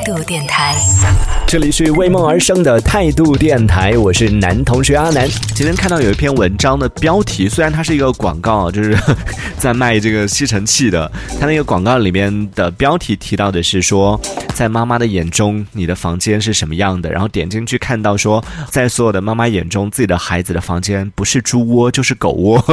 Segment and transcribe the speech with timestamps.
[0.00, 0.74] 态度电台。
[1.46, 5.28] 这里是为梦而生的态度电台，我是男同学阿南。
[5.54, 8.96] 今天看到有一篇文章的标题，虽然它是一个广告，就是
[9.58, 14.18] 在卖这个吸尘器的，它那个广告里面的标题提到的是说，
[14.54, 17.10] 在妈妈的眼中，你的房间是什么样的？
[17.10, 22.64] 然后点进去看到说，在所有的妈妈眼中，自己的孩子的房间不是猪窝就是狗窝。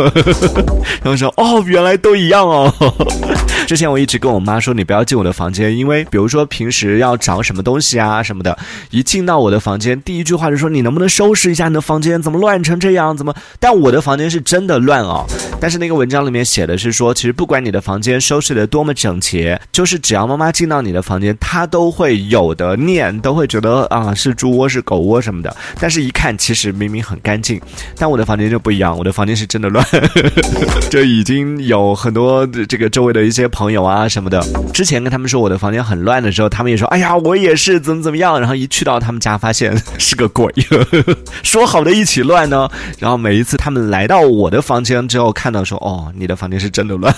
[1.03, 2.73] 然后说，哦，原来都一样哦。
[3.67, 8.57] 之前我一直跟我妈说，你不要进我的房间，因为比如说平时要找什么东西啊什么的，
[8.91, 13.15] 一进到我的房间，第一句话就说你能不能收拾一下你的房间，怎么乱成这样？
[13.15, 13.33] 怎么？
[13.59, 15.25] 但我的房间是真的乱哦。
[15.59, 25.55] 但是那个文章里面写的是说，其实不管你的房间收拾的多么整洁，就是只要妈妈进到你的房间，她都会有的念，都会觉得啊是猪窝是狗窝什么的。
[25.79, 27.59] 但是一看，其实明明很干净，
[27.97, 29.85] 但我的房间就不一样，我的房间是真的乱，
[30.89, 38.39] 就已经有很多这个周围的一些朋友啊什么的，之前跟他们说我的房间很乱的时候，他们也说，哎呀，啊我也是怎么怎么样。
[38.39, 40.53] 然后一去到他们家，发现 是个鬼，
[41.43, 42.69] 说好的一起乱呢。
[42.99, 47.13] 然后每一次他们来到我的房间之后，看到说，哦，你的房间是真的乱，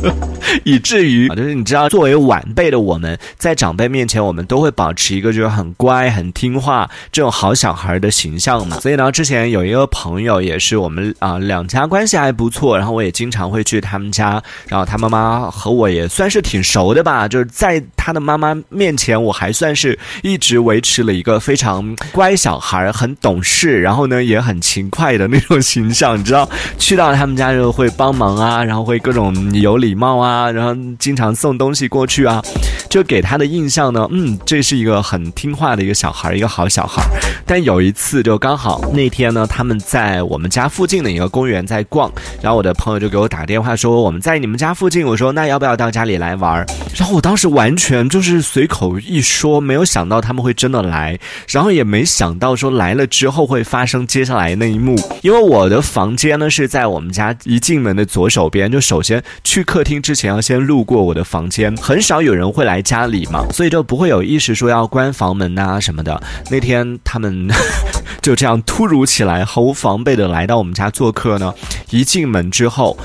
[0.64, 8.78] 以至于就是你知道，作为晚辈的我们，在长辈面前，我们都会保持一个就是很乖、很听话这种好小孩的形象嘛。
[8.80, 26.18] 所以呢，之前有一个朋友也是我们啊两家关系还不错，然后我也经常会去他们家，然后他妈妈和我也算是挺熟的吧，就是在他的妈妈面前，我还算是一直维持了一个非常乖小孩、很懂事，然后呢也很勤快的那种形象。
[26.18, 32.42] 你知道，去到他们家就会帮忙啊，然后会各种有礼貌啊，然后经常送东西过去啊，
[32.88, 37.02] 就给他的印象呢，嗯，这是一个很听话的一个小孩，一个好小孩。
[37.46, 46.64] 但有一次就刚好那天呢，他们在我们家附近的一个公园在逛，然后我的朋友就给我打电话说我们在你们家附近，我说那要不要到家里来玩？
[46.94, 51.18] 然后我当时完全就是随口一说，没有想到他们会真的来，
[51.48, 54.96] 然后也没想到说来了之后会发生接下来那一幕。
[55.22, 66.20] 因为我的房间呢是在我们家一进门的左手边，就首先去客厅之前要先路过我的房间，很少有人会来家里嘛，所以就不会有意识说要关房门呐什么的。
[66.50, 67.48] 那天他们
[68.22, 71.52] 就这样突如其来、毫无防备的来到我们家做客呢，
[71.90, 72.96] 一进门之后。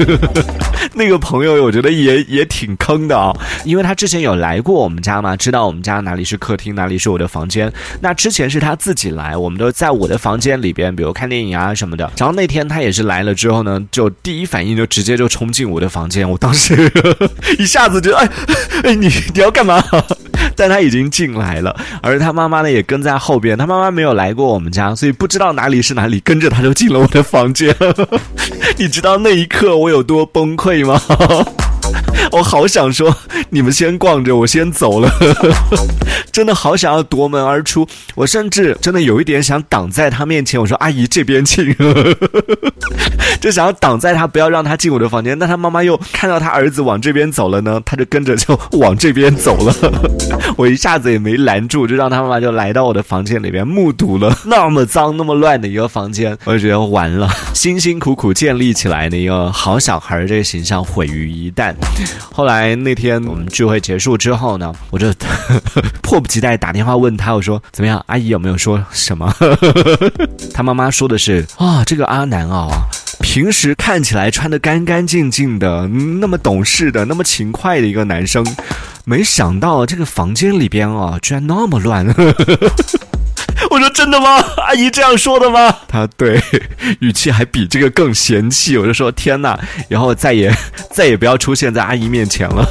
[0.93, 3.33] 那个朋友，我觉得也也挺坑的啊，
[3.65, 7.71] 因为他之前有来过我们家嘛，知道我们家哪里是客厅，哪里是我的房间。
[8.01, 12.11] 那之前是他自己来，我们都在我的房间里边，比如看电影啊什么的。
[12.17, 16.91] 然后那天他也是来了之后呢，就第一反应就直接就冲进我的房间，我当时
[17.59, 18.29] 一下子就哎
[18.83, 19.83] 哎你你要干嘛？
[20.57, 23.57] 但他已经进来了，而他妈妈呢也跟在后边。
[23.57, 27.75] 他妈妈没有来过我们家，所以不知道哪里是哪里，跟着他就进了我的房间。
[28.77, 31.01] 你知道那一刻我有多崩溃吗？
[32.33, 33.15] 我好想说，
[33.51, 35.09] 你们先逛着，我先走了。
[36.33, 40.59] 真的好想要夺门而出，我甚至真的有一点想挡在他面前。
[40.59, 41.63] 我说：“阿姨这边请。
[43.39, 45.37] ”就想要挡在他，不要让他进我的房间。
[45.37, 49.75] 那他妈妈又看到他儿子往这边走了呢，他就跟着就往这边走了。
[50.57, 56.35] 我一下子也没拦住，就让他妈妈就来到我的房间里边，目睹了那么脏、那么乱的一个房间。
[56.45, 61.75] 我就觉得完了，辛辛苦苦建立起来的一个好小孩这个形象毁于一旦。
[62.31, 65.13] 后来那天我们聚会结束之后呢，我就
[66.01, 68.03] 迫不及待打电话问他，我说怎么样？
[68.07, 69.33] 阿姨有没有说什么？
[70.53, 72.69] 他妈妈说的是啊，这个阿南啊，
[73.19, 78.45] 平时看起来穿的干干净净的，那么懂事的，那么勤快的一个男生，
[79.05, 82.05] 没想到这个房间里边啊，居然那么乱。
[83.69, 84.43] 我说真的吗？
[84.57, 85.75] 阿姨这样说的吗？
[85.87, 86.41] 他对，
[86.99, 88.77] 语气还比这个更嫌弃。
[88.77, 89.59] 我就说天哪，
[89.89, 90.53] 以后再也
[90.91, 92.67] 再也不要出现在阿姨面前了。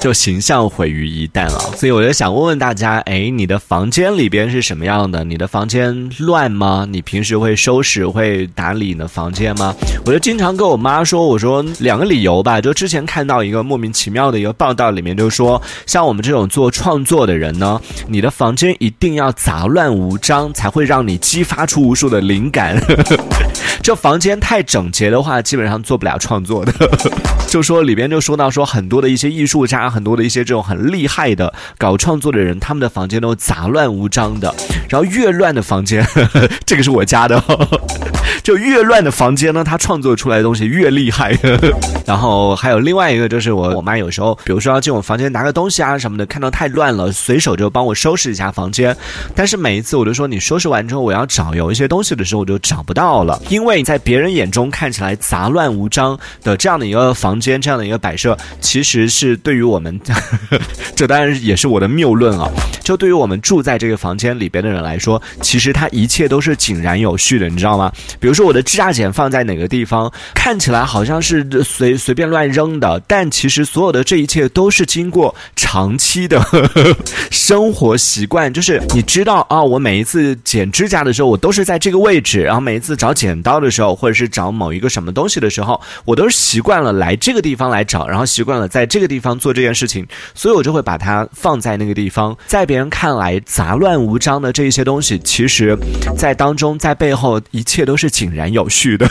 [0.00, 1.58] 就形象毁于一旦啊！
[1.76, 5.24] 所以我就想问问大家，哎，你的房间里边是什么样的？
[5.24, 6.86] 你的房间乱吗？
[6.88, 9.74] 你平时会收拾、会打理你的房间吗？
[10.06, 12.60] 我就经常跟我妈说，我说两个理由吧。
[12.60, 22.80] 就之前看到一个莫名其妙的一个报道，里面就说，像我们这种做创作的人呢，你的房间一定要杂乱无章，才会让你激发出无数的灵感。
[23.82, 26.72] 这房间太整洁的话，基本上做不了创作的。
[27.48, 29.88] 就说里边就说到说很多的一些艺术家。
[29.88, 34.54] 很多的一些这种很厉害的搞创作的人，他们的房间都杂乱无章的。
[34.88, 36.06] 然后越乱的房间，
[36.66, 37.80] 这个是我家的、哦，
[38.48, 41.38] 就越乱的房间呢，他创作出来的东西越厉害。
[42.06, 48.96] 然后还有另外一个就是我我妈有时候，比如说要进我房间拿个东西啊什么的，看到太乱了，随手就帮我收拾一下房间。
[49.34, 60.00] 但是每一次我都说你收拾完之后，我要找有一些东西的时候，我就找不到了，因为在别人眼中看起来杂乱无章的这样的一个房间，这样的一个摆设，其实是对于我们，
[60.96, 62.50] 这当然也是我的谬论啊。
[62.88, 67.92] 就对于我们住在这个房间里边的人来说，其实它一切都是井然有序的，你知道吗？
[68.18, 76.42] 比如说我的指甲剪放在哪个地方，看起来好像是随随便乱扔的，但其实所有的这一切都是经过长期的
[77.30, 78.50] 生活习惯。
[78.50, 95.76] 就是你知道啊，我每一次剪指甲的时候，我都是在这个位置；然后每一次找剪刀的时候，或者是找某一个什么东西的时候，我都是习惯了来这个地方来找，然后习惯了在这个地方做这件事情，所以我就会把它放在那个地方，在别人看来杂乱无章的这些东西，其实，
[96.16, 99.06] 在当中，在背后，一切都是井然有序的。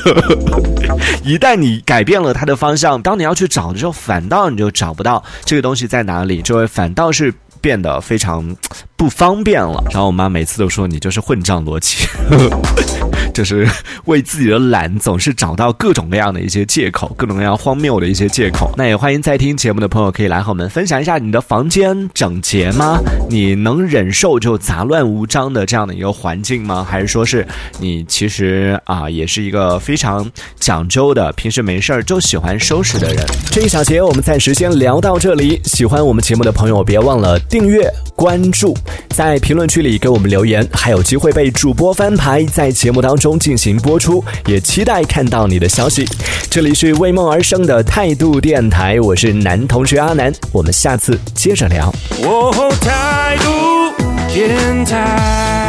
[1.24, 8.56] 一旦你改变了它的方向，当你要去找的时候，反倒你就找不到这个东西在哪里，就会反倒是变得非常
[8.96, 9.84] 不方便了。
[9.92, 12.08] 然后我妈每次都说你就是混账逻辑。
[13.38, 13.68] 就是
[14.06, 18.74] 为自己的懒总是找到各种各样的一些借口，各种各样荒谬的一些借口。
[18.75, 22.98] 那也欢迎在听节目的朋友可以来和我们分享一下，你的房间整洁吗？
[23.30, 26.84] 你能忍受就杂乱无章的这样的一个环境吗？
[26.84, 27.48] 还是说是
[27.80, 30.28] 你其实啊也是一个非常
[30.60, 33.24] 讲究的，平时没事儿就喜欢收拾的人？
[33.51, 35.62] 这一小节我们暂时先聊到这里。
[35.66, 37.88] 喜欢我们节目的朋友别忘了订阅
[38.18, 38.75] 关注，
[39.12, 43.38] 在评论区里给我们留言，还有机会被主播翻牌，在节目当中。
[43.38, 46.04] 进行播出，也期待看到你的消息。
[46.50, 51.94] 这里是为梦而生的态度电台，我是男同学阿南，我们下次接着聊。
[52.81, 53.94] 态度
[54.34, 55.67] 电台。